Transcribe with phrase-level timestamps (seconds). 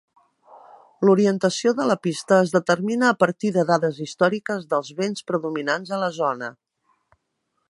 [1.09, 6.05] L'orientació de la pista es determina a partir de dades històriques dels vents predominants a
[6.07, 6.55] la zona.